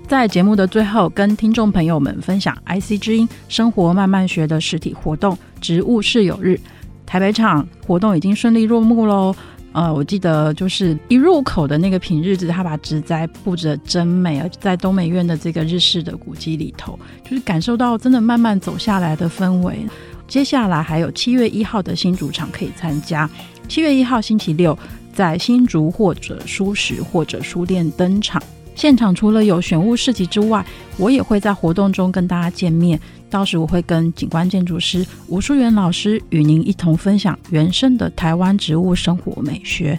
[0.08, 6.60] 在节目的最后，跟听众朋友们分享 IC 之音生活慢慢学的实体活动——植物室友日。
[7.06, 9.36] 台北场活动已经顺利落幕喽。
[9.72, 19.86] 呃，我记得就是一入口的那个品日子，他把植栽布置的真美，而在东美院的这个日式的古迹里头，就是感受到真的慢慢走下来的氛围。
[20.28, 23.30] 接下来还有七月一号的新竹场可以参加。
[23.68, 24.78] 七月一号星期六，
[25.14, 28.42] 在新竹或者书食或者书店登场。
[28.76, 30.64] 现场除了有选物市集之外，
[30.98, 33.00] 我也会在活动中跟大家见面。
[33.30, 39.98] 到时我会跟景观建筑师吴淑媛老师与您一同分享原生的台湾植物生活美学。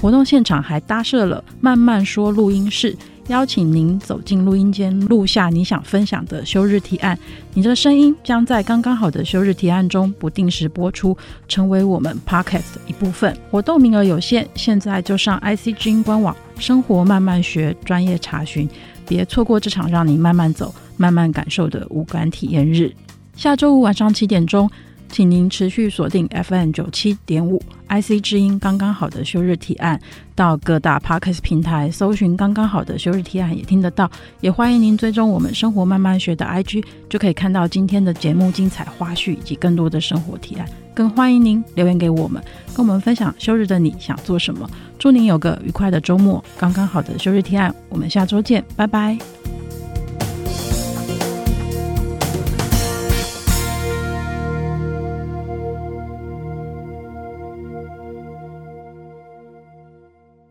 [0.00, 2.96] 活动现场还搭设了慢慢说录音室，
[3.28, 7.18] 邀请您走进录音间录下你想分享的休日提案。
[7.54, 11.16] 你的声音将在刚刚好的休日提案中不定时播出，
[11.46, 13.36] 成为我们 Podcast 的一部分。
[13.50, 18.68] 活动名额有限，现在就上 IC 之音官网“生活慢慢学”专业查询，
[19.06, 20.74] 别错过这场让你慢慢走。
[21.00, 22.92] 慢慢感受的五感体验日，
[23.36, 24.68] 下周五晚上七点钟，
[25.10, 30.00] 请您持续锁定 FM 九七点五 IC 之音刚刚好的休日提案，
[30.34, 40.68] 到各大 Parkes 平台搜寻刚刚好的休日提案也听得到，也欢迎您追踪我们生活慢慢学的 IG，就可以看到今天的节目精彩花絮以及更多的生活提案。
[40.94, 42.42] 更欢迎您留言给我们，
[42.74, 44.68] 跟我们分享休日的你想做什么。
[44.98, 49.16] 祝您有个愉快的周末，刚刚好的休日提案，我们下周见，拜拜。